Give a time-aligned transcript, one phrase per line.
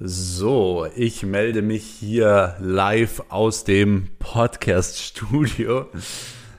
[0.00, 5.86] So, ich melde mich hier live aus dem Podcast-Studio.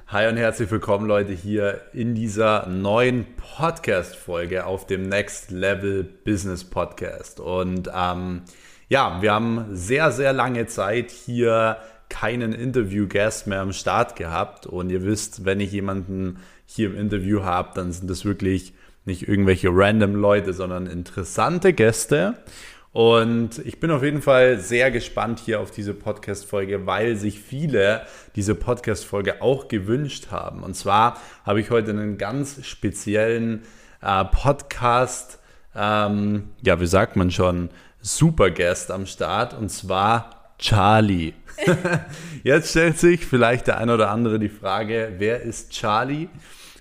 [0.07, 6.63] Hi und herzlich willkommen, Leute, hier in dieser neuen Podcast-Folge auf dem Next Level Business
[6.63, 7.41] Podcast.
[7.41, 8.43] Und ähm,
[8.87, 11.75] ja, wir haben sehr, sehr lange Zeit hier
[12.07, 14.65] keinen Interview-Guest mehr am Start gehabt.
[14.65, 18.73] Und ihr wisst, wenn ich jemanden hier im Interview habe, dann sind das wirklich
[19.03, 22.35] nicht irgendwelche random Leute, sondern interessante Gäste.
[22.95, 28.03] Und ich bin auf jeden Fall sehr gespannt hier auf diese Podcast-Folge, weil sich viele
[28.37, 30.63] diese Podcast-Folge auch gewünscht haben.
[30.63, 33.63] Und zwar habe ich heute einen ganz speziellen
[34.01, 35.39] äh, Podcast,
[35.75, 37.69] ähm, ja, wie sagt man schon,
[37.99, 41.33] Super Guest am Start und zwar Charlie.
[42.43, 46.29] Jetzt stellt sich vielleicht der ein oder andere die Frage, wer ist Charlie?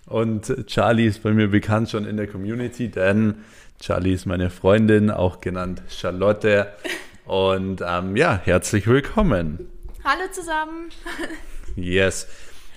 [0.06, 3.36] Und Charlie ist bei mir bekannt schon in der Community, denn
[3.80, 6.72] Charlie ist meine Freundin, auch genannt Charlotte.
[7.26, 9.70] Und ähm, ja, herzlich willkommen.
[10.04, 10.90] Hallo zusammen.
[11.76, 12.26] yes.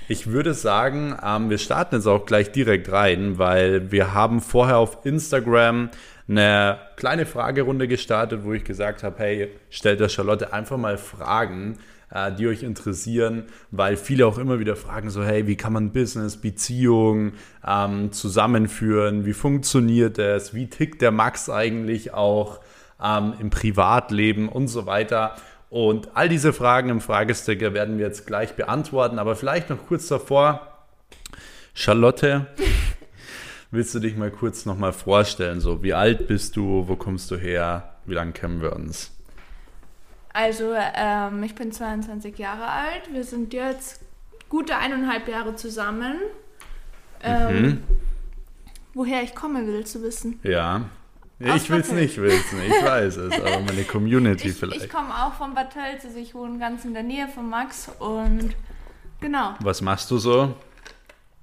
[0.10, 4.78] Ich würde sagen, ähm, wir starten jetzt auch gleich direkt rein, weil wir haben vorher
[4.78, 5.90] auf Instagram
[6.30, 11.78] eine kleine Fragerunde gestartet, wo ich gesagt habe, hey, stellt der Charlotte einfach mal Fragen,
[12.38, 16.38] die euch interessieren, weil viele auch immer wieder fragen so, hey, wie kann man Business,
[16.38, 17.34] Beziehung
[17.66, 19.26] ähm, zusammenführen?
[19.26, 20.54] Wie funktioniert das?
[20.54, 22.62] Wie tickt der Max eigentlich auch
[23.04, 25.36] ähm, im Privatleben und so weiter?
[25.70, 30.08] Und all diese Fragen im Fragesticker werden wir jetzt gleich beantworten, aber vielleicht noch kurz
[30.08, 30.86] davor.
[31.74, 32.48] Charlotte,
[33.72, 35.60] willst du dich mal kurz nochmal vorstellen?
[35.60, 36.88] So, wie alt bist du?
[36.88, 37.98] Wo kommst du her?
[38.06, 39.17] Wie lange kennen wir uns?
[40.38, 43.12] Also, ähm, ich bin 22 Jahre alt.
[43.12, 44.02] Wir sind jetzt
[44.50, 46.18] gute eineinhalb Jahre zusammen.
[47.24, 47.84] Ähm, mhm.
[48.94, 50.40] Woher ich komme, willst du wissen?
[50.44, 50.92] Ja.
[51.40, 54.86] ich will es nicht wissen, ich weiß es, aber meine Community ich, vielleicht.
[54.86, 57.90] Ich komme auch von Bad Tölz, also ich wohne ganz in der Nähe von Max
[57.98, 58.56] und
[59.20, 59.56] genau.
[59.62, 60.54] Was machst du so?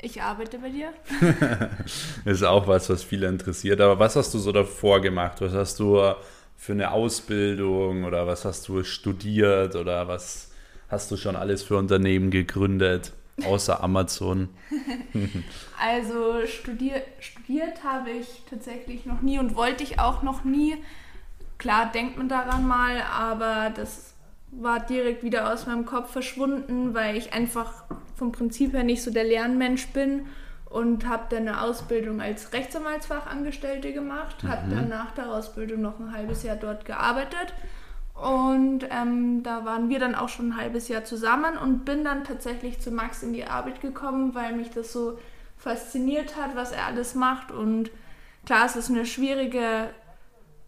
[0.01, 0.93] Ich arbeite bei dir.
[2.25, 3.81] ist auch was, was viele interessiert.
[3.81, 5.41] Aber was hast du so davor gemacht?
[5.41, 6.15] Was hast du
[6.65, 10.51] für eine Ausbildung oder was hast du studiert oder was
[10.89, 13.13] hast du schon alles für Unternehmen gegründet,
[13.45, 14.49] außer Amazon?
[15.79, 20.79] also studier, studiert habe ich tatsächlich noch nie und wollte ich auch noch nie.
[21.59, 24.15] Klar denkt man daran mal, aber das
[24.51, 27.85] war direkt wieder aus meinem Kopf verschwunden, weil ich einfach
[28.17, 30.29] vom Prinzip her nicht so der Lernmensch bin
[30.75, 34.49] und habe dann eine Ausbildung als Rechtsanwaltsfachangestellte gemacht, mhm.
[34.49, 37.55] habe dann nach der Ausbildung noch ein halbes Jahr dort gearbeitet
[38.13, 42.25] und ähm, da waren wir dann auch schon ein halbes Jahr zusammen und bin dann
[42.25, 45.17] tatsächlich zu Max in die Arbeit gekommen, weil mich das so
[45.59, 47.93] fasziniert hat, was er alles macht und
[48.45, 49.91] klar, es ist eine schwierige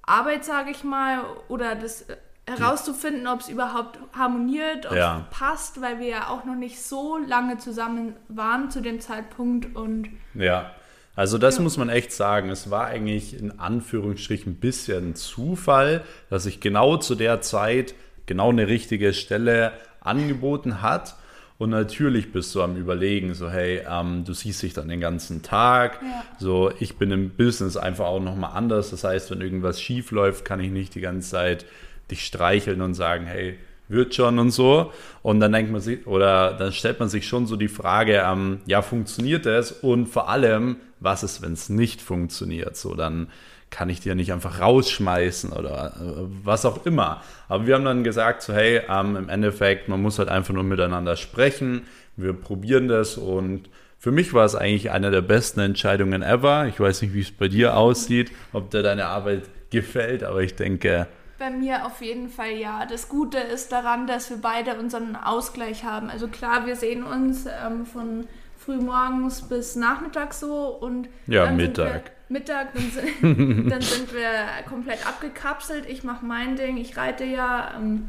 [0.02, 2.06] Arbeit, sage ich mal, oder das
[2.46, 5.26] herauszufinden, ob es überhaupt harmoniert, ob es ja.
[5.30, 10.08] passt, weil wir ja auch noch nicht so lange zusammen waren zu dem Zeitpunkt und
[10.34, 10.70] ja.
[11.16, 11.62] Also das ja.
[11.62, 12.50] muss man echt sagen.
[12.50, 17.94] Es war eigentlich in Anführungsstrichen ein bisschen Zufall, dass sich genau zu der Zeit
[18.26, 21.16] genau eine richtige Stelle angeboten hat.
[21.58, 25.42] Und natürlich bist du am Überlegen, so hey, ähm, du siehst dich dann den ganzen
[25.42, 26.00] Tag.
[26.02, 26.22] Ja.
[26.38, 28.90] So, ich bin im Business einfach auch nochmal anders.
[28.90, 31.64] Das heißt, wenn irgendwas schief läuft, kann ich nicht die ganze Zeit
[32.10, 33.58] dich streicheln und sagen, hey,
[33.88, 34.92] wird schon und so.
[35.22, 38.60] Und dann denkt man sich, oder dann stellt man sich schon so die Frage, ähm,
[38.66, 39.72] ja, funktioniert das?
[39.72, 42.76] Und vor allem, was ist, wenn es nicht funktioniert?
[42.76, 43.28] So, dann
[43.70, 47.22] kann ich dir nicht einfach rausschmeißen oder äh, was auch immer.
[47.48, 50.62] Aber wir haben dann gesagt, so, hey, ähm, im Endeffekt, man muss halt einfach nur
[50.62, 51.82] miteinander sprechen.
[52.16, 53.68] Wir probieren das und
[53.98, 56.66] für mich war es eigentlich eine der besten Entscheidungen ever.
[56.68, 60.54] Ich weiß nicht, wie es bei dir aussieht, ob dir deine Arbeit gefällt, aber ich
[60.54, 62.86] denke, bei mir auf jeden Fall ja.
[62.86, 66.10] Das Gute ist daran, dass wir beide unseren Ausgleich haben.
[66.10, 68.26] Also klar, wir sehen uns ähm, von
[68.56, 72.12] frühmorgens bis Nachmittag so und ja, Mittag.
[72.28, 75.86] Mittag, dann sind, dann sind wir komplett abgekapselt.
[75.86, 78.08] Ich mache mein Ding, ich reite ja ähm,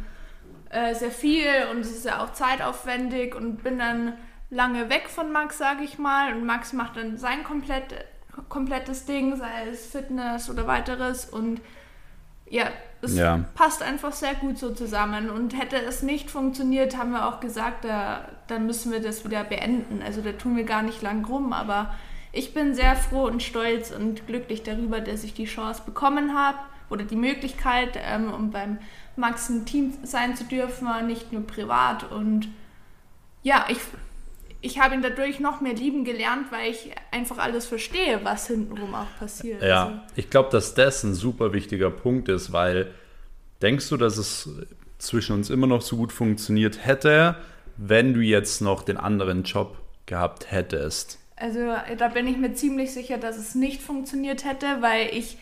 [0.70, 4.14] äh, sehr viel und es ist ja auch zeitaufwendig und bin dann
[4.50, 6.34] lange weg von Max, sage ich mal.
[6.34, 7.94] Und Max macht dann sein komplett,
[8.50, 11.26] komplettes Ding, sei es Fitness oder weiteres.
[11.26, 11.62] Und
[12.50, 12.70] ja,
[13.02, 13.46] es ja.
[13.56, 15.30] passt einfach sehr gut so zusammen.
[15.30, 19.44] Und hätte es nicht funktioniert, haben wir auch gesagt, da, dann müssen wir das wieder
[19.44, 20.02] beenden.
[20.04, 21.54] Also da tun wir gar nicht lang rum.
[21.54, 21.94] Aber
[22.32, 26.58] ich bin sehr froh und stolz und glücklich darüber, dass ich die Chance bekommen habe
[26.90, 28.80] oder die Möglichkeit, ähm, um beim
[29.16, 32.12] Max ein Team sein zu dürfen, nicht nur privat.
[32.12, 32.48] Und
[33.44, 33.80] ja, ich
[34.68, 38.94] ich habe ihn dadurch noch mehr lieben gelernt, weil ich einfach alles verstehe, was hintenrum
[38.94, 39.64] auch passiert.
[39.64, 40.00] Ja, also.
[40.16, 42.92] ich glaube, dass das ein super wichtiger Punkt ist, weil
[43.62, 44.50] denkst du, dass es
[45.00, 47.38] zwischen uns immer noch so gut funktioniert hätte,
[47.78, 51.20] wenn du jetzt noch den anderen Job gehabt hättest?
[51.38, 51.60] Also
[51.98, 55.38] da bin ich mir ziemlich sicher, dass es nicht funktioniert hätte, weil ich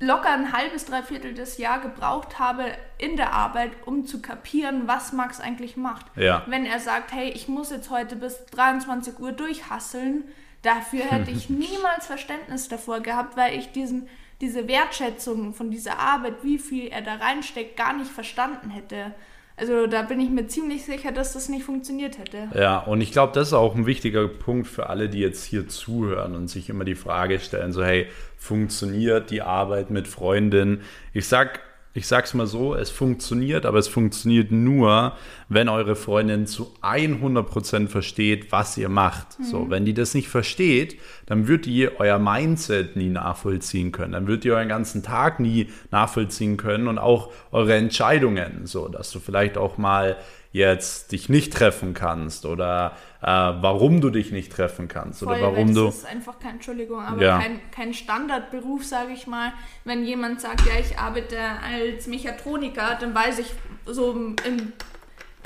[0.00, 2.64] locker ein halbes, dreiviertel des Jahr gebraucht habe
[2.98, 6.06] in der Arbeit, um zu kapieren, was Max eigentlich macht.
[6.16, 6.42] Ja.
[6.46, 10.24] Wenn er sagt, hey, ich muss jetzt heute bis 23 Uhr durchhasseln,
[10.62, 14.08] dafür hätte ich niemals Verständnis davor gehabt, weil ich diesen,
[14.40, 19.14] diese Wertschätzung von dieser Arbeit, wie viel er da reinsteckt, gar nicht verstanden hätte.
[19.60, 22.48] Also da bin ich mir ziemlich sicher, dass das nicht funktioniert hätte.
[22.58, 25.68] Ja, und ich glaube, das ist auch ein wichtiger Punkt für alle, die jetzt hier
[25.68, 28.06] zuhören und sich immer die Frage stellen, so hey,
[28.38, 30.80] funktioniert die Arbeit mit Freundinnen?
[31.12, 31.60] Ich sag
[31.92, 35.14] ich sag's mal so, es funktioniert, aber es funktioniert nur,
[35.48, 39.40] wenn eure Freundin zu 100% versteht, was ihr macht.
[39.40, 39.44] Mhm.
[39.44, 44.12] So, wenn die das nicht versteht, dann wird die euer Mindset nie nachvollziehen können.
[44.12, 49.10] Dann wird die euren ganzen Tag nie nachvollziehen können und auch eure Entscheidungen, so, dass
[49.10, 50.16] du vielleicht auch mal
[50.52, 55.42] jetzt dich nicht treffen kannst oder äh, warum du dich nicht treffen kannst Voll, oder
[55.42, 55.86] warum du.
[55.86, 57.38] Das ist einfach kein, Entschuldigung, aber Ja.
[57.38, 59.52] kein, kein Standardberuf, sage ich mal.
[59.84, 63.52] Wenn jemand sagt, ja, ich arbeite als Mechatroniker, dann weiß ich
[63.86, 64.72] so im, im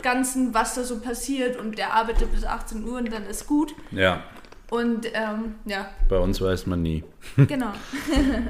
[0.02, 3.74] Ganzen, was da so passiert und der arbeitet bis 18 Uhr und dann ist gut.
[3.90, 4.22] Ja,
[4.74, 7.04] Und ähm, ja, bei uns weiß man nie.
[7.36, 7.70] genau.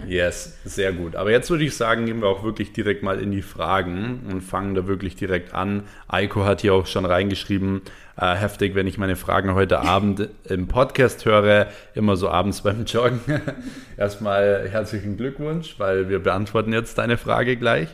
[0.08, 1.16] Yes, sehr gut.
[1.16, 4.40] Aber jetzt würde ich sagen, gehen wir auch wirklich direkt mal in die Fragen und
[4.40, 5.82] fangen da wirklich direkt an.
[6.08, 7.82] Eiko hat hier auch schon reingeschrieben,
[8.16, 12.86] äh, heftig, wenn ich meine Fragen heute Abend im Podcast höre, immer so abends beim
[12.86, 13.20] Joggen.
[13.98, 17.88] Erstmal herzlichen Glückwunsch, weil wir beantworten jetzt deine Frage gleich.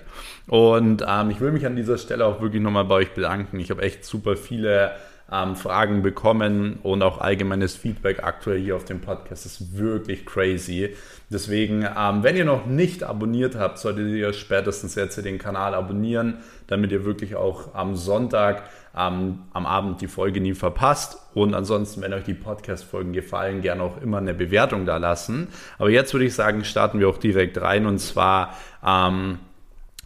[0.47, 3.59] Und ähm, ich will mich an dieser Stelle auch wirklich nochmal bei euch bedanken.
[3.59, 4.93] Ich habe echt super viele
[5.33, 10.95] ähm, Fragen bekommen und auch allgemeines Feedback aktuell hier auf dem Podcast ist wirklich crazy.
[11.31, 16.39] Deswegen, ähm, wenn ihr noch nicht abonniert habt, solltet ihr spätestens jetzt den Kanal abonnieren,
[16.67, 18.65] damit ihr wirklich auch am Sonntag
[18.97, 21.19] ähm, am Abend die Folge nie verpasst.
[21.35, 25.49] Und ansonsten, wenn euch die Podcast-Folgen gefallen, gerne auch immer eine Bewertung da lassen.
[25.79, 29.39] Aber jetzt würde ich sagen, starten wir auch direkt rein und zwar, ähm,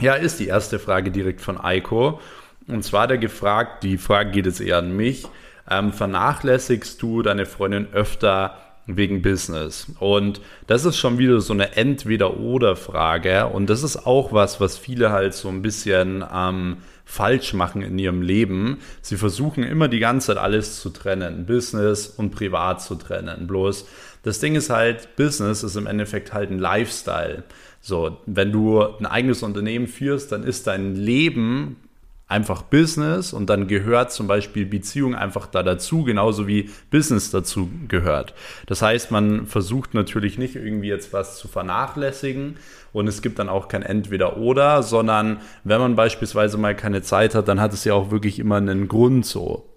[0.00, 2.20] ja, ist die erste Frage direkt von Eiko.
[2.66, 5.26] Und zwar hat er gefragt, die Frage geht jetzt eher an mich,
[5.70, 9.86] ähm, vernachlässigst du deine Freundin öfter wegen Business?
[9.98, 13.46] Und das ist schon wieder so eine Entweder-Oder-Frage.
[13.48, 17.98] Und das ist auch was, was viele halt so ein bisschen ähm, falsch machen in
[17.98, 18.78] ihrem Leben.
[19.02, 23.46] Sie versuchen immer die ganze Zeit alles zu trennen, Business und Privat zu trennen.
[23.46, 23.86] Bloß
[24.22, 27.44] das Ding ist halt, Business ist im Endeffekt halt ein Lifestyle.
[27.82, 31.76] So, wenn du ein eigenes Unternehmen führst, dann ist dein Leben
[32.34, 37.70] einfach Business und dann gehört zum Beispiel Beziehung einfach da dazu, genauso wie Business dazu
[37.86, 38.34] gehört.
[38.66, 42.56] Das heißt, man versucht natürlich nicht irgendwie jetzt was zu vernachlässigen
[42.92, 47.46] und es gibt dann auch kein Entweder-Oder, sondern wenn man beispielsweise mal keine Zeit hat,
[47.46, 49.70] dann hat es ja auch wirklich immer einen Grund so.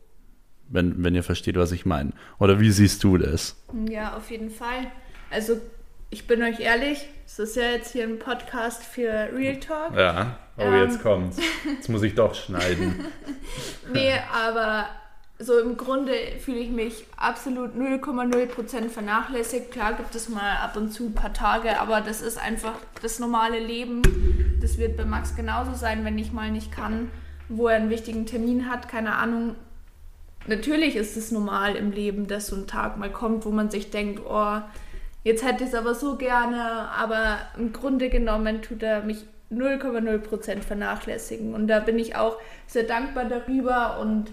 [0.70, 2.12] Wenn, wenn ihr versteht, was ich meine.
[2.40, 3.56] Oder wie siehst du das?
[3.90, 4.92] Ja, auf jeden Fall.
[5.30, 5.62] Also
[6.10, 9.96] ich bin euch ehrlich, es ist ja jetzt hier ein Podcast für Real Talk.
[9.96, 10.74] Ja, oh, Ähm.
[10.84, 11.38] jetzt kommt's.
[11.66, 13.06] Jetzt muss ich doch schneiden.
[13.94, 14.88] Nee, aber
[15.40, 19.72] so im Grunde fühle ich mich absolut 0,0% vernachlässigt.
[19.72, 23.20] Klar gibt es mal ab und zu ein paar Tage, aber das ist einfach das
[23.20, 24.02] normale Leben.
[24.62, 27.10] Das wird bei Max genauso sein, wenn ich mal nicht kann,
[27.48, 29.56] wo er einen wichtigen Termin hat, keine Ahnung.
[30.48, 33.90] Natürlich ist es normal im Leben, dass so ein Tag mal kommt, wo man sich
[33.90, 34.60] denkt, oh,
[35.28, 40.62] jetzt hätte ich es aber so gerne, aber im Grunde genommen tut er mich 0,0%
[40.62, 41.54] vernachlässigen.
[41.54, 44.32] Und da bin ich auch sehr dankbar darüber und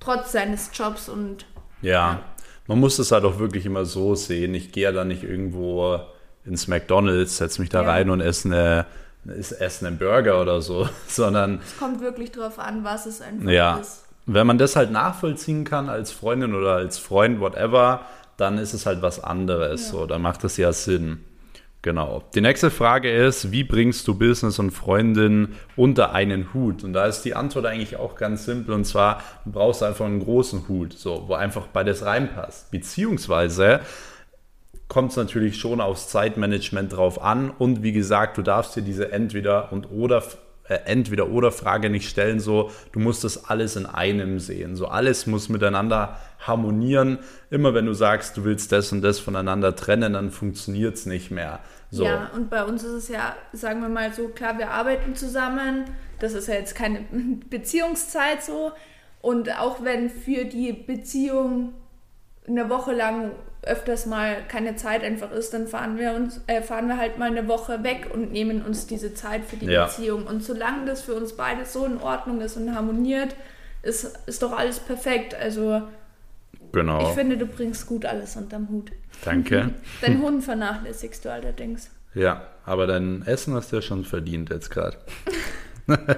[0.00, 1.46] trotz seines Jobs und
[1.82, 2.20] Ja,
[2.66, 4.54] man muss es halt auch wirklich immer so sehen.
[4.54, 6.00] Ich gehe ja da nicht irgendwo
[6.44, 7.90] ins McDonalds, setze mich da Ja.
[7.90, 8.86] rein und esse, eine,
[9.34, 13.76] esse einen Burger oder so, sondern es kommt wirklich drauf an, was es einfach ja,
[13.78, 14.04] ist.
[14.26, 18.00] wenn man das halt nachvollziehen kann als Freundin oder als Freund, whatever,
[18.40, 19.86] dann ist es halt was anderes.
[19.86, 19.92] Ja.
[19.92, 21.24] So, dann macht es ja Sinn.
[21.82, 22.22] Genau.
[22.34, 26.84] Die nächste Frage ist, wie bringst du Business und Freundin unter einen Hut?
[26.84, 30.22] Und da ist die Antwort eigentlich auch ganz simpel und zwar, du brauchst einfach einen
[30.22, 32.70] großen Hut, so, wo einfach beides reinpasst.
[32.70, 33.80] Beziehungsweise
[34.88, 39.10] kommt es natürlich schon aufs Zeitmanagement drauf an und wie gesagt, du darfst dir diese
[39.12, 40.22] entweder und oder
[40.70, 44.86] äh, entweder oder Frage nicht stellen, so du musst das alles in einem sehen, so
[44.86, 47.18] alles muss miteinander harmonieren.
[47.50, 51.32] Immer wenn du sagst, du willst das und das voneinander trennen, dann funktioniert es nicht
[51.32, 51.58] mehr.
[51.90, 52.04] So.
[52.04, 55.86] Ja, und bei uns ist es ja, sagen wir mal so, klar, wir arbeiten zusammen.
[56.20, 57.00] Das ist ja jetzt keine
[57.50, 58.70] Beziehungszeit so.
[59.20, 61.74] Und auch wenn für die Beziehung
[62.46, 66.88] eine Woche lang öfters mal keine Zeit einfach ist, dann fahren wir uns, äh, fahren
[66.88, 69.86] wir halt mal eine Woche weg und nehmen uns diese Zeit für die Ja.
[69.86, 70.26] Beziehung.
[70.26, 73.36] Und solange das für uns beide so in Ordnung ist und harmoniert,
[73.82, 75.34] ist, ist doch alles perfekt.
[75.34, 75.82] Also
[76.72, 77.02] Genau.
[77.02, 78.92] ich finde, du bringst gut alles unterm Hut.
[79.24, 79.70] Danke.
[80.00, 81.90] Deinen Hund vernachlässigst du allerdings.
[82.14, 84.96] Ja, aber dein Essen hast du ja schon verdient jetzt gerade.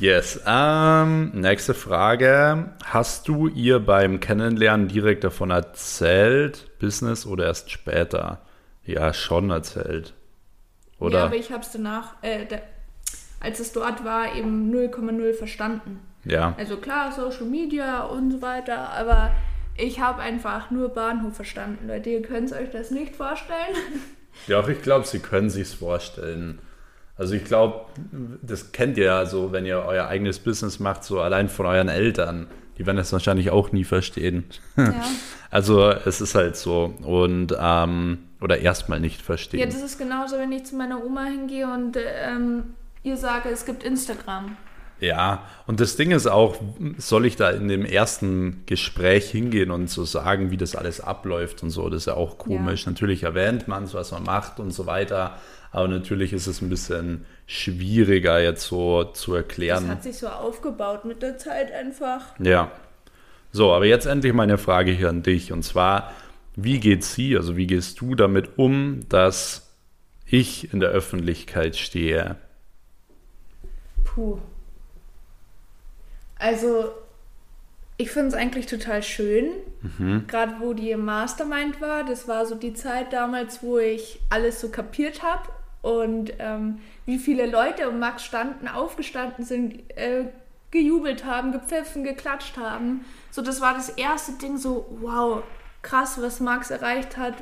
[0.00, 0.40] yes.
[0.46, 2.72] Ähm, nächste Frage.
[2.84, 8.40] Hast du ihr beim Kennenlernen direkt davon erzählt, Business oder erst später?
[8.84, 10.14] Ja, schon erzählt.
[10.98, 11.18] Oder?
[11.18, 12.56] Ja, aber ich habe es danach, äh, da,
[13.40, 16.00] als es dort war, eben 0,0 verstanden.
[16.24, 16.54] Ja.
[16.56, 19.32] Also klar, Social Media und so weiter, aber
[19.76, 21.88] ich habe einfach nur Bahnhof verstanden.
[21.88, 23.76] Leute, ihr könnt euch das nicht vorstellen.
[24.46, 26.58] Ja, auch ich glaube, sie können sich's vorstellen.
[27.16, 27.86] Also ich glaube,
[28.42, 31.88] das kennt ihr ja so, wenn ihr euer eigenes Business macht, so allein von euren
[31.88, 32.46] Eltern.
[32.78, 34.44] Die werden das wahrscheinlich auch nie verstehen.
[34.76, 34.94] Ja.
[35.52, 36.94] Also es ist halt so.
[37.02, 39.60] Und ähm, oder erstmal nicht verstehen.
[39.60, 43.66] ja, das ist genauso, wenn ich zu meiner Oma hingehe und ähm, ihr sage, es
[43.66, 44.56] gibt Instagram.
[44.98, 46.56] Ja, und das Ding ist auch,
[46.96, 51.62] soll ich da in dem ersten Gespräch hingehen und so sagen, wie das alles abläuft
[51.62, 52.86] und so, das ist ja auch komisch.
[52.86, 55.38] Natürlich erwähnt man es, was man macht und so weiter,
[55.72, 59.88] aber natürlich ist es ein bisschen schwieriger jetzt so zu Das erklären.
[59.88, 62.38] hat sich so aufgebaut mit der Zeit einfach.
[62.38, 62.70] Ja.
[63.50, 66.12] So, aber jetzt endlich meine Frage hier an dich und zwar,
[66.56, 69.70] wie geht sie, also wie gehst du damit um, dass
[70.26, 72.36] ich in der Öffentlichkeit stehe?
[74.04, 74.38] Puh.
[76.38, 76.90] Also,
[77.98, 79.44] ich finde es eigentlich total schön.
[80.26, 84.68] Gerade wo die Mastermind war, das war so die Zeit damals, wo ich alles so
[84.70, 85.48] kapiert habe.
[85.82, 90.26] Und ähm, wie viele Leute um Max standen, aufgestanden sind, äh,
[90.70, 93.04] gejubelt haben, gepfiffen, geklatscht haben.
[93.30, 95.42] So, das war das erste Ding, so, wow,
[95.82, 97.34] krass, was Max erreicht hat,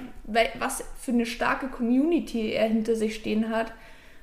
[0.59, 3.73] was für eine starke Community er hinter sich stehen hat.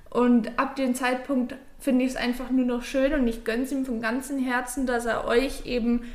[0.10, 3.72] Und ab dem Zeitpunkt finde ich es einfach nur noch schön und ich gönne es
[3.72, 6.12] ihm von ganzem Herzen, dass er euch eben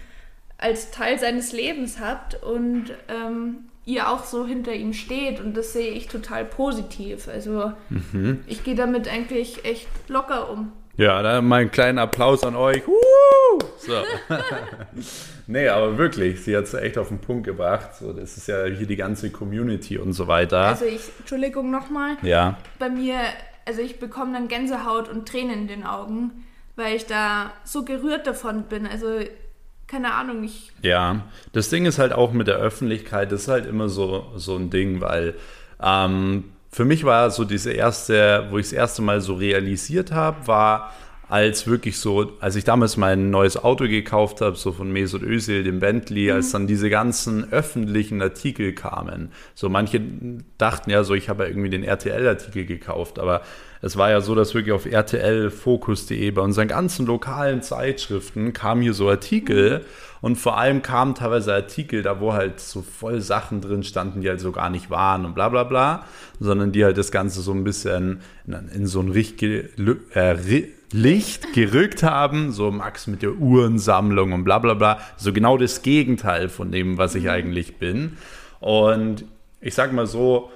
[0.58, 5.40] als Teil seines Lebens habt und ähm, ihr auch so hinter ihm steht.
[5.40, 7.28] Und das sehe ich total positiv.
[7.28, 7.72] Also
[8.46, 10.72] ich gehe damit eigentlich echt locker um.
[10.96, 12.82] Ja, dann mal einen kleinen Applaus an euch.
[13.78, 14.02] So.
[15.46, 17.96] nee, aber wirklich, sie hat es echt auf den Punkt gebracht.
[17.96, 20.58] So, das ist ja hier die ganze Community und so weiter.
[20.58, 23.16] Also ich, Entschuldigung nochmal, ja, bei mir,
[23.66, 26.44] also ich bekomme dann Gänsehaut und Tränen in den Augen,
[26.76, 28.86] weil ich da so gerührt davon bin.
[28.86, 29.20] Also
[29.92, 31.20] keine Ahnung, ich ja.
[31.52, 34.70] Das Ding ist halt auch mit der Öffentlichkeit, das ist halt immer so, so ein
[34.70, 35.34] Ding, weil
[35.82, 40.46] ähm, für mich war so diese erste, wo ich das erste Mal so realisiert habe,
[40.46, 40.94] war
[41.32, 45.64] als wirklich so, als ich damals mein neues Auto gekauft habe, so von Mesut Özil,
[45.64, 49.30] dem Bentley, als dann diese ganzen öffentlichen Artikel kamen.
[49.54, 49.98] So manche
[50.58, 53.40] dachten ja so, ich habe ja irgendwie den RTL-Artikel gekauft, aber
[53.80, 58.92] es war ja so, dass wirklich auf rtlfokus.de bei unseren ganzen lokalen Zeitschriften kamen hier
[58.92, 59.86] so Artikel
[60.20, 64.28] und vor allem kamen teilweise Artikel, da wo halt so voll Sachen drin standen, die
[64.28, 66.04] halt so gar nicht waren und bla bla bla,
[66.40, 69.96] sondern die halt das Ganze so ein bisschen in, in so ein Richt, ge- lü-
[70.14, 70.36] äh,
[70.92, 75.82] Licht gerückt haben, so Max mit der Uhrensammlung und bla bla bla, so genau das
[75.82, 78.16] Gegenteil von dem, was ich eigentlich bin.
[78.60, 79.24] Und
[79.60, 80.50] ich sag mal so,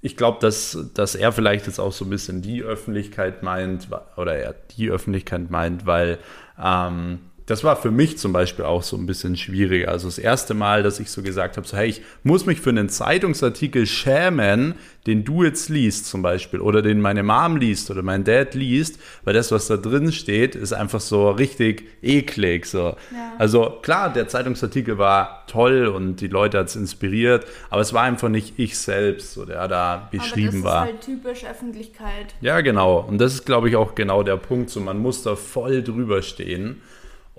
[0.00, 4.36] ich glaube, dass, dass er vielleicht jetzt auch so ein bisschen die Öffentlichkeit meint, oder
[4.36, 6.18] er die Öffentlichkeit meint, weil
[6.62, 9.90] ähm, das war für mich zum Beispiel auch so ein bisschen schwieriger.
[9.90, 12.68] Also das erste Mal, dass ich so gesagt habe, so hey, ich muss mich für
[12.68, 14.74] einen Zeitungsartikel schämen,
[15.06, 19.00] den du jetzt liest zum Beispiel, oder den meine Mom liest oder mein Dad liest,
[19.24, 22.66] weil das, was da drin steht, ist einfach so richtig eklig.
[22.66, 22.78] So.
[22.78, 22.96] Ja.
[23.38, 28.02] Also klar, der Zeitungsartikel war toll und die Leute hat es inspiriert, aber es war
[28.02, 30.84] einfach nicht ich selbst, so der da beschrieben aber das war.
[30.84, 32.34] ist halt typisch Öffentlichkeit.
[32.42, 32.98] Ja, genau.
[32.98, 34.68] Und das ist, glaube ich, auch genau der Punkt.
[34.68, 36.82] So, man muss da voll drüber stehen.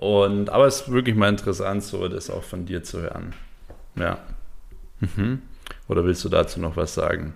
[0.00, 3.34] Und, aber es ist wirklich mal interessant, so das auch von dir zu hören.
[3.96, 4.18] Ja.
[5.00, 5.42] Mhm.
[5.88, 7.34] Oder willst du dazu noch was sagen?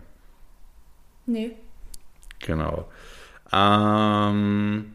[1.26, 1.50] Nee.
[2.38, 2.88] Genau.
[3.52, 4.94] Ähm,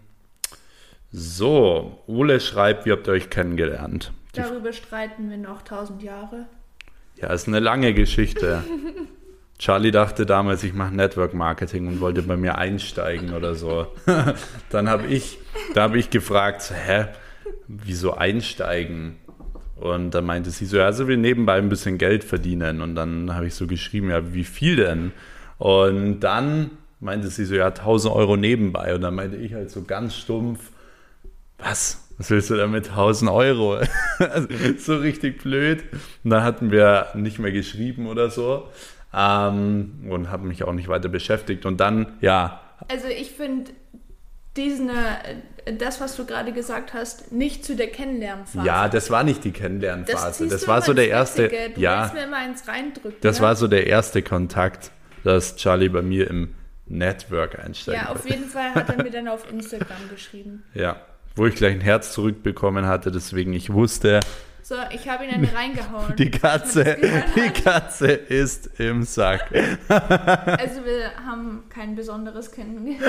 [1.11, 4.13] so, Ole schreibt, wie habt ihr euch kennengelernt?
[4.33, 6.47] Die Darüber streiten wir noch tausend Jahre.
[7.17, 8.63] Ja, ist eine lange Geschichte.
[9.59, 13.93] Charlie dachte damals, ich mache Network Marketing und wollte bei mir einsteigen oder so.
[14.71, 15.37] Dann habe ich,
[15.75, 17.05] da habe ich gefragt, hä,
[17.67, 19.15] wieso einsteigen?
[19.75, 22.81] Und dann meinte sie so, ja, sie will nebenbei ein bisschen Geld verdienen.
[22.81, 25.11] Und dann habe ich so geschrieben, ja, wie viel denn?
[25.57, 28.93] Und dann meinte sie so, ja, 1000 Euro nebenbei.
[28.95, 30.71] Und dann meinte ich halt so ganz stumpf,
[31.57, 32.09] was?
[32.19, 33.75] was willst du da mit 1000 Euro?
[34.19, 35.83] also, so richtig blöd.
[36.23, 38.67] Und dann hatten wir nicht mehr geschrieben oder so
[39.13, 41.65] ähm, und habe mich auch nicht weiter beschäftigt.
[41.65, 42.61] Und dann, ja.
[42.89, 43.71] Also ich finde
[44.57, 44.93] diesen, äh,
[45.77, 48.65] das, was du gerade gesagt hast, nicht zu der Kennenlernphase.
[48.65, 50.45] Ja, das war nicht die Kennenlernphase.
[50.45, 51.49] Das, das war so der erste.
[51.49, 53.19] Du ja, mir immer ins reindrücken.
[53.21, 53.45] Das ne?
[53.45, 54.91] war so der erste Kontakt,
[55.23, 56.55] dass Charlie bei mir im
[56.87, 60.63] Network einsteigen Ja, auf jeden Fall hat er mir dann auf Instagram geschrieben.
[60.73, 61.01] Ja,
[61.35, 64.19] wo ich gleich ein Herz zurückbekommen hatte, deswegen ich wusste.
[64.69, 66.15] So, ich habe ihn dann reingehauen.
[66.15, 66.95] Die Katze,
[67.35, 69.49] die Katze ist im Sack.
[69.89, 73.01] Also wir haben kein besonderes kennengelernt.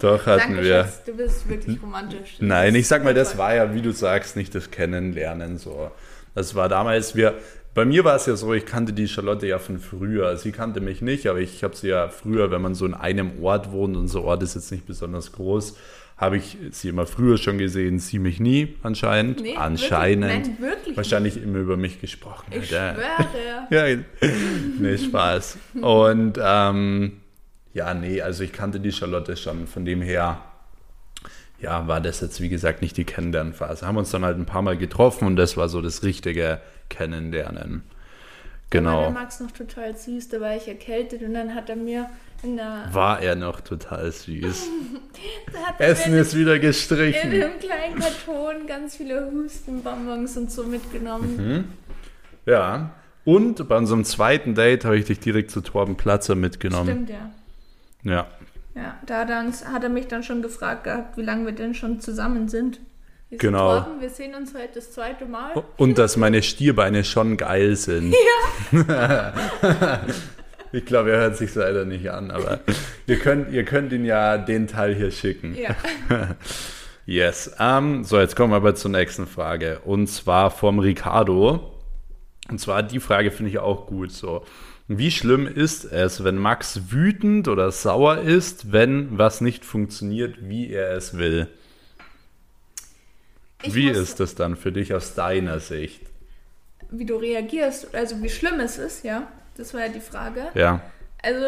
[0.00, 0.82] Doch hatten Danke, wir.
[0.82, 2.38] Schatz, du bist wirklich romantisch.
[2.40, 5.92] Nein, ich sag mal, das war ja, wie du sagst, nicht das Kennenlernen so.
[6.34, 7.34] Das war damals, wir,
[7.74, 10.36] bei mir war es ja so, ich kannte die Charlotte ja von früher.
[10.36, 13.42] Sie kannte mich nicht, aber ich habe sie ja früher, wenn man so in einem
[13.42, 15.76] Ort wohnt, unser Ort ist jetzt nicht besonders groß,
[16.18, 19.40] habe ich sie immer früher schon gesehen, sie mich nie anscheinend.
[19.40, 20.30] Nee, anscheinend.
[20.30, 21.44] Wirklich, nein, wirklich Wahrscheinlich nicht.
[21.44, 22.44] immer über mich gesprochen.
[22.50, 22.94] Ich ja.
[22.94, 23.64] schwöre.
[23.70, 24.02] ja,
[24.78, 25.56] nee, Spaß.
[25.80, 27.22] Und ähm,
[27.72, 29.66] ja, nee, also ich kannte die Charlotte schon.
[29.66, 30.42] Von dem her,
[31.58, 33.86] ja, war das jetzt wie gesagt nicht die Kennenlernphase.
[33.86, 36.60] Haben uns dann halt ein paar Mal getroffen und das war so das richtige
[36.92, 37.82] Kennenlernen.
[38.70, 39.02] Genau.
[39.02, 42.08] Der Max noch total süß, da war ich erkältet und dann hat er mir
[42.92, 44.68] war er noch total süß.
[45.78, 47.30] Essen ist wieder gestrichen.
[47.30, 51.36] In einem kleinen Karton ganz viele Hustenbonbons und so mitgenommen.
[51.36, 51.64] Mhm.
[52.46, 52.90] Ja.
[53.24, 57.06] Und bei unserem zweiten Date habe ich dich direkt zu Torben Platzer mitgenommen.
[57.06, 57.30] Stimmt, ja.
[58.02, 58.26] Ja.
[58.74, 62.48] Ja, da hat er mich dann schon gefragt gehabt, wie lange wir denn schon zusammen
[62.48, 62.80] sind.
[63.32, 63.80] Ich genau.
[63.80, 65.64] Torben, wir sehen uns heute das zweite Mal.
[65.78, 68.14] Und dass meine Stierbeine schon geil sind.
[68.72, 69.32] Ja.
[70.74, 72.60] Ich glaube, er hört sich leider nicht an, aber
[73.06, 75.54] ihr könnt, ihr könnt ihn ja den Teil hier schicken.
[75.54, 75.76] Ja.
[77.04, 77.48] yes.
[77.58, 79.80] Um, ähm, so, jetzt kommen wir aber zur nächsten Frage.
[79.84, 81.74] Und zwar vom Ricardo.
[82.48, 84.46] Und zwar die Frage finde ich auch gut so.
[84.88, 90.70] Wie schlimm ist es, wenn Max wütend oder sauer ist, wenn was nicht funktioniert, wie
[90.70, 91.48] er es will?
[93.62, 96.02] Ich wie ist das dann für dich aus deiner Sicht?
[96.90, 99.28] Wie du reagierst, also wie schlimm es ist, ja.
[99.56, 100.48] Das war ja die Frage.
[100.54, 100.80] Ja.
[101.22, 101.46] Also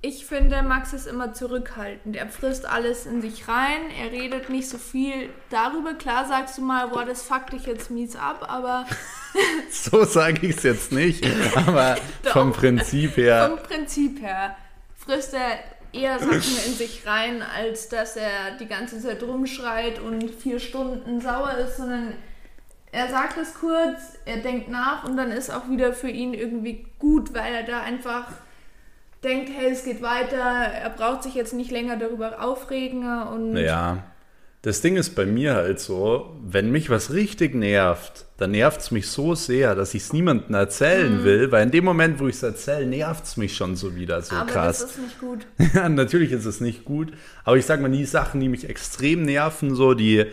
[0.00, 2.16] ich finde, Max ist immer zurückhaltend.
[2.16, 3.80] Er frisst alles in sich rein.
[3.98, 5.94] Er redet nicht so viel darüber.
[5.94, 8.86] Klar sagst du mal, boah, das fuckt dich jetzt mies ab, aber.
[9.70, 11.26] so sage ich es jetzt nicht.
[11.54, 13.48] Aber vom Prinzip her.
[13.48, 14.56] Vom Prinzip her
[15.04, 15.58] frisst er
[15.94, 21.20] eher Sachen in sich rein, als dass er die ganze Zeit rumschreit und vier Stunden
[21.20, 22.14] sauer ist, sondern
[22.92, 26.86] er sagt es kurz, er denkt nach und dann ist auch wieder für ihn irgendwie
[26.98, 28.26] gut, weil er da einfach
[29.24, 33.56] denkt, hey, es geht weiter, er braucht sich jetzt nicht länger darüber aufregen und.
[33.56, 34.04] Ja.
[34.64, 38.90] Das Ding ist bei mir halt so, wenn mich was richtig nervt, dann nervt es
[38.90, 41.24] mich so sehr, dass ich es niemandem erzählen mhm.
[41.24, 44.22] will, weil in dem Moment, wo ich es erzähle, nervt es mich schon so wieder
[44.22, 44.80] so aber krass.
[44.80, 45.46] Aber das ist nicht gut.
[45.74, 47.12] ja, natürlich ist es nicht gut,
[47.44, 50.24] aber ich sag mal, die Sachen, die mich extrem nerven, so die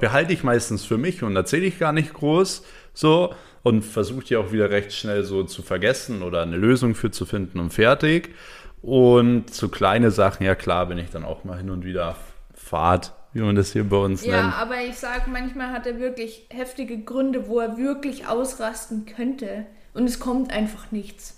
[0.00, 4.36] behalte ich meistens für mich und erzähle ich gar nicht groß so und versuche die
[4.36, 8.34] auch wieder recht schnell so zu vergessen oder eine Lösung für zu finden und fertig.
[8.80, 12.16] Und so kleine Sachen, ja klar, bin ich dann auch mal hin und wieder
[12.58, 14.52] Fahrt, wie man das hier bei uns ja, nennt.
[14.52, 19.66] Ja, aber ich sage, manchmal hat er wirklich heftige Gründe, wo er wirklich ausrasten könnte
[19.94, 21.36] und es kommt einfach nichts.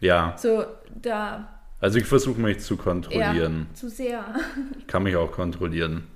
[0.00, 0.34] Ja.
[0.36, 0.64] So,
[1.00, 1.48] da.
[1.80, 3.66] Also ich versuche mich zu kontrollieren.
[3.70, 4.24] Ja, zu sehr.
[4.78, 6.06] Ich kann mich auch kontrollieren.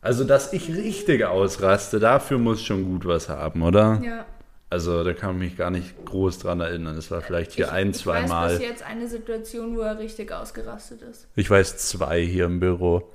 [0.00, 4.00] Also, dass ich richtig ausraste, dafür muss schon gut was haben, oder?
[4.02, 4.26] Ja.
[4.68, 6.96] Also, da kann ich mich gar nicht groß dran erinnern.
[6.96, 8.46] Es war vielleicht hier ich, ein, zwei Mal.
[8.48, 11.28] Ich weiß bis jetzt eine Situation, wo er richtig ausgerastet ist.
[11.36, 13.08] Ich weiß zwei hier im Büro.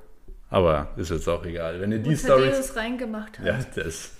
[0.50, 1.80] Aber ist jetzt auch egal.
[1.80, 2.50] Wenn ihr die Story.
[2.74, 3.46] reingemacht habt.
[3.46, 4.12] Ja, das.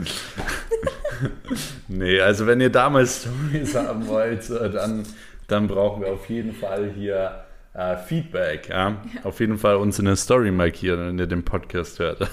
[1.88, 5.04] nee, also wenn ihr damals Stories haben wollt, dann,
[5.46, 8.68] dann brauchen wir auf jeden Fall hier äh, Feedback.
[8.68, 8.90] Ja?
[8.90, 8.96] ja?
[9.24, 12.28] Auf jeden Fall uns in der Story markieren, wenn ihr den Podcast hört.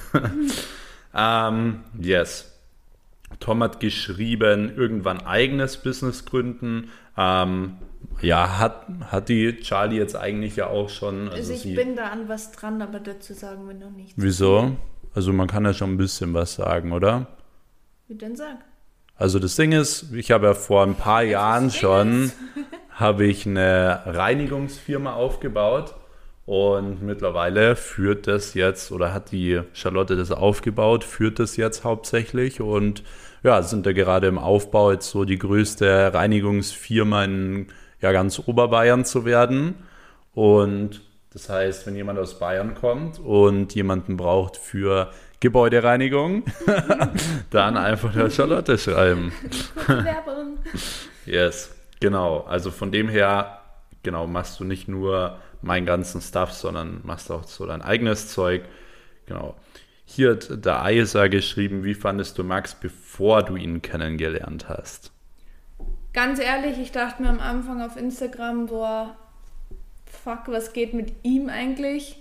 [1.16, 2.55] ähm, yes.
[3.46, 6.90] Tom hat geschrieben, irgendwann eigenes Business gründen.
[7.16, 7.78] Ähm,
[8.20, 11.30] ja, hat, hat die Charlie jetzt eigentlich ja auch schon.
[11.30, 14.14] Also, also ich bin da an was dran, aber dazu sagen wir noch nichts.
[14.16, 14.76] Wieso?
[15.14, 17.28] Also man kann ja schon ein bisschen was sagen, oder?
[18.08, 18.58] Wie denn sag?
[19.16, 22.32] Also das Ding ist, ich habe ja vor ein paar Jahren schon
[22.90, 25.94] habe ich eine Reinigungsfirma aufgebaut
[26.48, 32.60] und mittlerweile führt das jetzt oder hat die Charlotte das aufgebaut, führt das jetzt hauptsächlich
[32.60, 33.04] und
[33.46, 37.68] ja, sind da gerade im Aufbau jetzt so die größte Reinigungsfirma in
[38.02, 39.76] ja ganz Oberbayern zu werden
[40.34, 46.44] und Das heißt, wenn jemand aus Bayern kommt und jemanden braucht für Gebäudereinigung,
[47.52, 49.32] dann einfach der Charlotte schreiben.
[49.88, 50.58] Werbung.
[51.26, 52.46] Yes, genau.
[52.48, 53.60] Also von dem her,
[54.02, 58.64] genau, machst du nicht nur meinen ganzen Stuff, sondern machst auch so dein eigenes Zeug.
[59.26, 59.56] Genau.
[60.16, 65.12] Hier hat der Eisa geschrieben, wie fandest du Max, bevor du ihn kennengelernt hast?
[66.14, 69.18] Ganz ehrlich, ich dachte mir am Anfang auf Instagram, boah,
[70.06, 72.18] fuck, was geht mit ihm eigentlich?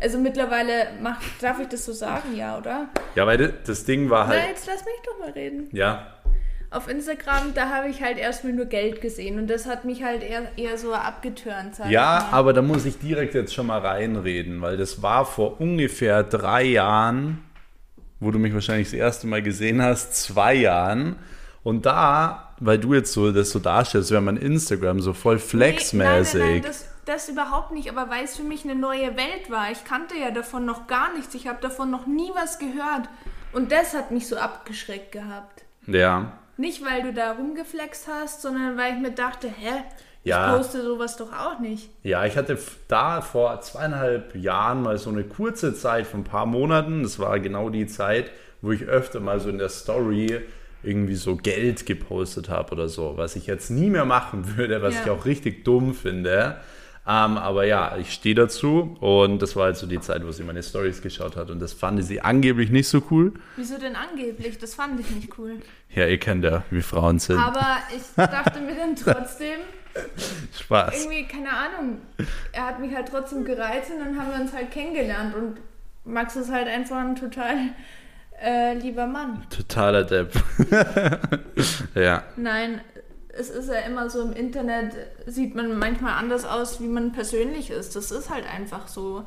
[0.00, 2.88] Also mittlerweile macht, darf ich das so sagen, ja, oder?
[3.16, 4.40] Ja, weil das Ding war halt.
[4.40, 5.68] Na, jetzt lass mich doch mal reden.
[5.72, 6.17] Ja,
[6.70, 10.22] Auf Instagram, da habe ich halt erstmal nur Geld gesehen und das hat mich halt
[10.22, 11.78] eher, eher so abgetürnt.
[11.88, 16.22] Ja, aber da muss ich direkt jetzt schon mal reinreden, weil das war vor ungefähr
[16.22, 17.42] drei Jahren,
[18.20, 21.16] wo du mich wahrscheinlich das erste Mal gesehen hast, zwei Jahren.
[21.62, 25.40] Und da, weil du jetzt so das so darstellst, wäre mein Instagram so voll Nee,
[25.40, 26.40] flexmäßig.
[26.40, 29.50] Nein, nein, nein, das, das überhaupt nicht, aber weil es für mich eine neue Welt
[29.50, 29.70] war.
[29.70, 31.34] Ich kannte ja davon noch gar nichts.
[31.34, 33.08] Ich habe davon noch nie was gehört.
[33.52, 35.64] Und das hat mich so abgeschreckt gehabt.
[35.86, 36.32] ja.
[36.58, 39.84] Nicht, weil du da rumgeflext hast, sondern weil ich mir dachte, hä?
[40.24, 40.50] Ja.
[40.50, 41.88] Ich poste sowas doch auch nicht.
[42.02, 46.44] Ja, ich hatte da vor zweieinhalb Jahren mal so eine kurze Zeit von ein paar
[46.44, 47.02] Monaten.
[47.04, 50.40] Das war genau die Zeit, wo ich öfter mal so in der Story
[50.82, 54.94] irgendwie so Geld gepostet habe oder so, was ich jetzt nie mehr machen würde, was
[54.96, 55.02] Ja.
[55.04, 56.56] ich auch richtig dumm finde.
[57.10, 60.42] Ähm, aber ja, ich stehe dazu und das war halt so die Zeit, wo sie
[60.42, 63.32] meine Stories geschaut hat und das fand sie angeblich nicht so cool.
[63.56, 64.58] Wieso denn angeblich?
[64.58, 65.56] Das fand ich nicht cool.
[65.94, 67.38] Ja, ihr kennt ja, wie Frauen sind.
[67.38, 69.60] Aber ich dachte mir dann trotzdem,
[70.60, 71.02] Spaß.
[71.02, 72.02] irgendwie, keine Ahnung,
[72.52, 75.56] er hat mich halt trotzdem gereizt und dann haben wir uns halt kennengelernt und
[76.04, 77.56] Max ist halt einfach ein total
[78.42, 79.46] äh, lieber Mann.
[79.48, 80.32] Totaler Depp.
[81.94, 82.22] ja.
[82.36, 82.82] Nein,
[83.38, 84.94] es ist ja immer so im Internet,
[85.26, 87.94] sieht man manchmal anders aus, wie man persönlich ist.
[87.96, 89.24] Das ist halt einfach so.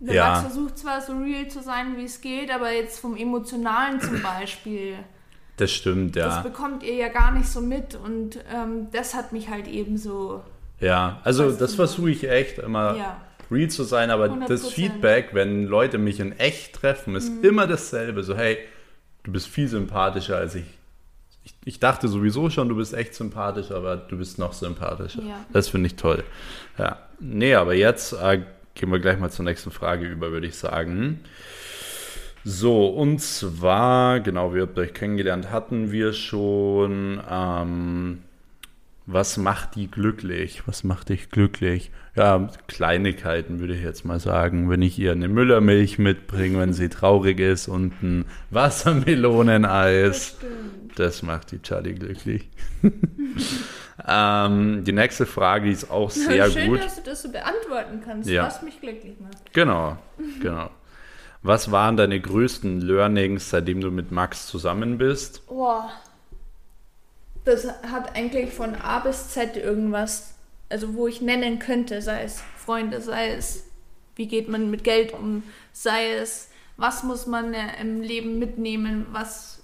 [0.00, 0.28] Der Ja.
[0.28, 4.20] Max versucht zwar so real zu sein, wie es geht, aber jetzt vom Emotionalen zum
[4.22, 4.94] Beispiel,
[5.56, 6.42] Das stimmt, das ja.
[6.42, 10.42] bekommt ihr ja gar nicht so mit und ähm, das hat mich halt eben so.
[10.80, 13.20] Ja, also das versuche ich echt immer Ja.
[13.50, 14.48] real zu sein, aber 100%.
[14.48, 17.44] das Feedback, wenn Leute mich in echt treffen, ist Mhm.
[17.44, 18.22] immer dasselbe.
[18.22, 18.58] So, hey,
[19.24, 20.66] du bist viel sympathischer als ich.
[21.46, 21.54] Ich.
[21.64, 25.22] Ich dachte sowieso schon, du bist echt sympathisch, aber du bist noch sympathischer.
[25.22, 25.44] Ja.
[25.52, 26.24] Das finde ich toll.
[26.78, 26.98] Ja.
[27.18, 28.42] Nee, aber jetzt äh,
[28.74, 31.20] gehen wir gleich mal zur nächsten Frage über, würde ich sagen.
[32.44, 37.20] So, und zwar, genau, wir habt euch kennengelernt, hatten wir schon.
[37.28, 38.22] Ähm,
[39.06, 40.62] was macht die glücklich?
[40.66, 41.90] Was macht dich glücklich?
[42.16, 44.68] Ja, Kleinigkeiten würde ich jetzt mal sagen.
[44.68, 50.36] Wenn ich ihr eine Müllermilch mitbringe, wenn sie traurig ist und ein Wassermeloneneis.
[50.38, 50.98] stimmt.
[50.98, 52.48] Das macht die Charlie glücklich.
[54.08, 56.80] ähm, die nächste Frage die ist auch sehr Schön, gut.
[56.82, 58.46] dass du das so beantworten kannst, Ja.
[58.46, 59.52] was mich glücklich macht.
[59.52, 59.98] Genau,
[60.40, 60.70] genau.
[61.42, 65.46] Was waren deine größten Learnings, seitdem du mit Max zusammen bist?
[65.46, 65.90] Boah.
[67.46, 70.34] Das hat eigentlich von A bis Z irgendwas,
[70.68, 73.64] also wo ich nennen könnte, sei es Freunde, sei es,
[74.16, 79.62] wie geht man mit Geld um, sei es, was muss man im Leben mitnehmen, was.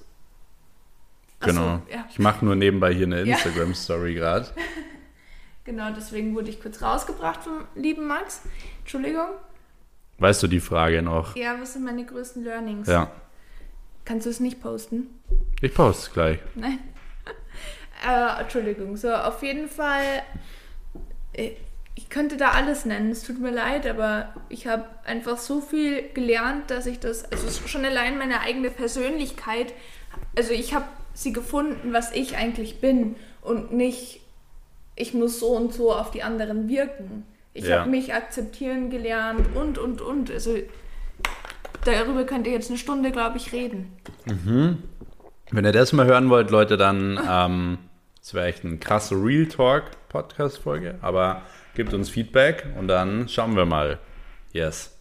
[1.40, 1.82] Ach so, Genau.
[1.90, 3.34] ja, Ich mache nur nebenbei hier eine Ja.
[3.34, 4.46] Instagram-Story gerade.
[5.64, 8.42] genau, deswegen wurde ich kurz rausgebracht vom lieben Max.
[8.78, 9.26] Entschuldigung.
[10.18, 11.34] Weißt du die Frage noch?
[11.34, 12.86] Ja, was sind meine größten Learnings?
[12.86, 13.10] Ja.
[14.04, 15.08] Kannst du es nicht posten?
[15.60, 16.38] Ich poste es gleich.
[16.54, 16.78] Nein.
[18.06, 18.96] Äh, Entschuldigung.
[18.96, 20.22] So, auf jeden Fall.
[21.32, 21.50] äh,
[21.94, 23.10] Ich könnte da alles nennen.
[23.10, 27.30] Es tut mir leid, aber ich habe einfach so viel gelernt, dass ich das.
[27.30, 29.74] Also schon allein meine eigene Persönlichkeit.
[30.36, 34.20] Also ich habe sie gefunden, was ich eigentlich bin und nicht.
[34.96, 37.24] Ich muss so und so auf die anderen wirken.
[37.54, 37.80] Ich Ja.
[37.80, 40.30] habe mich akzeptieren gelernt und und und.
[40.30, 40.56] Also
[41.84, 43.92] darüber könnt ihr jetzt eine Stunde, glaube ich, reden.
[45.50, 47.78] Wenn ihr das mal hören wollt, Leute, dann ähm,
[48.22, 51.42] das wäre echt ein krasser Real Talk Podcast Folge, aber
[51.74, 53.98] gebt uns Feedback und dann schauen wir mal.
[54.52, 54.96] Yes.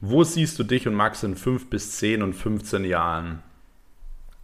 [0.00, 3.42] Wo siehst du dich und Max in 5 bis 10 und 15 Jahren?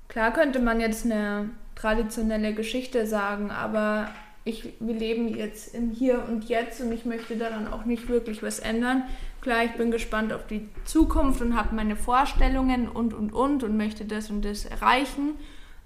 [0.09, 4.11] Klar könnte man jetzt eine traditionelle Geschichte sagen, aber
[4.45, 8.43] ich, wir leben jetzt im Hier und Jetzt und ich möchte daran auch nicht wirklich
[8.43, 9.05] was ändern.
[9.41, 13.77] Klar, ich bin gespannt auf die Zukunft und habe meine Vorstellungen und und und und
[13.79, 15.39] möchte das und das erreichen.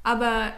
[0.02, 0.52] Aber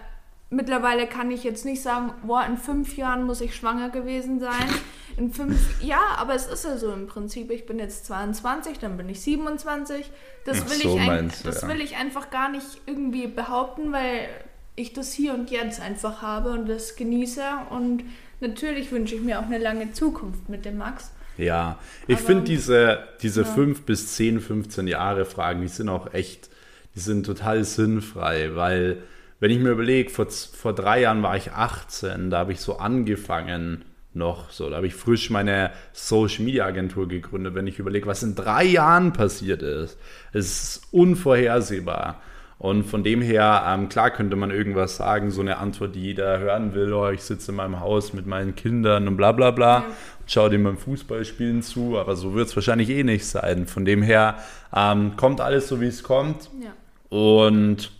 [0.50, 4.68] mittlerweile kann ich jetzt nicht sagen, boah, in fünf Jahren muss ich schwanger gewesen sein.
[5.16, 7.50] In fünf, ja, aber es ist ja so im Prinzip.
[7.50, 10.10] Ich bin jetzt 22, dann bin ich 27.
[10.44, 11.68] Das will, so ich, ein, das ja.
[11.68, 14.28] will ich einfach gar nicht irgendwie behaupten, weil
[14.76, 17.42] ich das hier und jetzt einfach habe und das genieße.
[17.70, 18.04] Und
[18.40, 21.12] natürlich wünsche ich mir auch eine lange Zukunft mit dem Max.
[21.36, 23.46] Ja, ich finde diese, diese ja.
[23.46, 26.50] 5 bis 10, 15 Jahre Fragen, die sind auch echt,
[26.94, 29.02] die sind total sinnfrei, weil
[29.40, 32.78] wenn ich mir überlege, vor, vor drei Jahren war ich 18, da habe ich so
[32.78, 37.54] angefangen noch, so, da habe ich frisch meine Social Media Agentur gegründet.
[37.54, 39.98] Wenn ich überlege, was in drei Jahren passiert ist,
[40.32, 42.20] es ist unvorhersehbar.
[42.58, 46.38] Und von dem her, ähm, klar könnte man irgendwas sagen, so eine Antwort, die jeder
[46.40, 49.78] hören will, oh, ich sitze in meinem Haus mit meinen Kindern und bla bla bla,
[49.78, 49.84] ja.
[50.26, 53.66] schaue dem beim Fußballspielen zu, aber so wird es wahrscheinlich eh nicht sein.
[53.66, 54.36] Von dem her
[54.76, 56.50] ähm, kommt alles so, wie es kommt.
[56.62, 56.72] Ja.
[57.16, 57.90] Und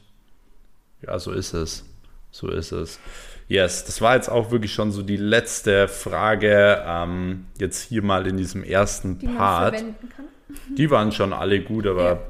[1.06, 1.84] ja, so ist es.
[2.30, 3.00] So ist es.
[3.48, 8.26] Yes, das war jetzt auch wirklich schon so die letzte Frage, ähm, jetzt hier mal
[8.26, 9.72] in diesem ersten die Part.
[9.72, 10.24] Man verwenden kann.
[10.76, 12.20] Die waren schon alle gut, aber ja.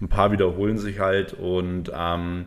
[0.00, 2.46] ein paar wiederholen sich halt und ähm,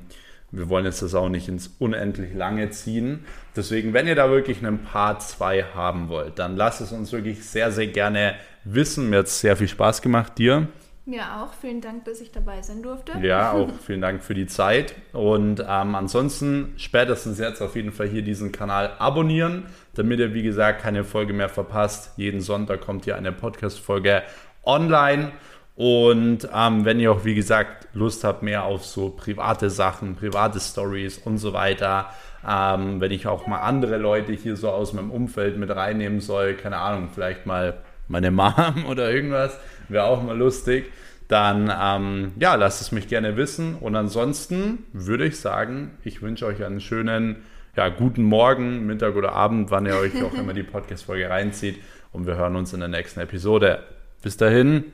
[0.52, 3.26] wir wollen jetzt das auch nicht ins unendlich lange ziehen.
[3.56, 7.44] Deswegen, wenn ihr da wirklich einen Part 2 haben wollt, dann lasst es uns wirklich
[7.44, 9.10] sehr, sehr gerne wissen.
[9.10, 10.68] Mir hat es sehr viel Spaß gemacht, dir.
[11.06, 11.54] Mir auch.
[11.54, 13.18] Vielen Dank, dass ich dabei sein durfte.
[13.20, 14.96] Ja, auch vielen Dank für die Zeit.
[15.12, 20.44] Und ähm, ansonsten spätestens jetzt auf jeden Fall hier diesen Kanal abonnieren, damit ihr, wie
[20.44, 22.13] gesagt, keine Folge mehr verpasst.
[22.18, 24.24] Jeden Sonntag kommt hier eine Podcast-Folge
[24.63, 25.34] online.
[25.76, 30.60] Und ähm, wenn ihr auch, wie gesagt, Lust habt mehr auf so private Sachen, private
[30.60, 32.12] Stories und so weiter,
[32.48, 36.54] ähm, wenn ich auch mal andere Leute hier so aus meinem Umfeld mit reinnehmen soll,
[36.54, 39.58] keine Ahnung, vielleicht mal meine Mom oder irgendwas,
[39.89, 40.91] wäre auch mal lustig.
[41.28, 43.76] Dann ähm, ja, lasst es mich gerne wissen.
[43.76, 47.38] Und ansonsten würde ich sagen, ich wünsche euch einen schönen,
[47.76, 51.80] ja, guten Morgen, Mittag oder Abend, wann ihr euch auch immer die Podcast-Folge reinzieht.
[52.12, 53.84] Und wir hören uns in der nächsten Episode.
[54.22, 54.86] Bis dahin.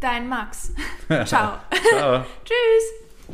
[0.00, 0.74] Dein Max.
[1.26, 1.58] Ciao.
[1.90, 2.24] Ciao.
[2.44, 3.09] Tschüss.